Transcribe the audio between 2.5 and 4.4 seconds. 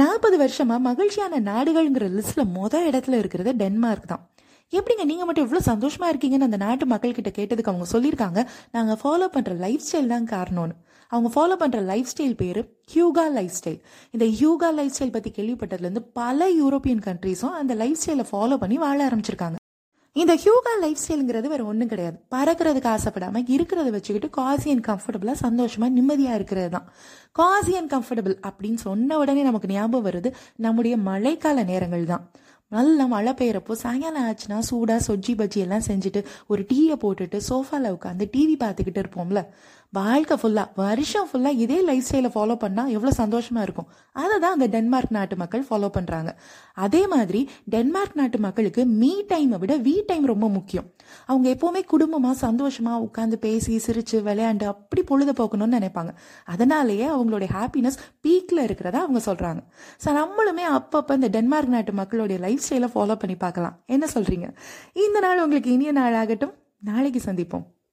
மொதல் இடத்துல இருக்கிறது டென்மார்க் தான்.